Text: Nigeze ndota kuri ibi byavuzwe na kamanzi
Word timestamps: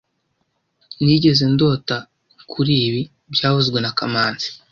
Nigeze 1.03 1.43
ndota 1.53 1.95
kuri 2.51 2.73
ibi 2.87 3.01
byavuzwe 3.33 3.77
na 3.81 3.91
kamanzi 3.97 4.47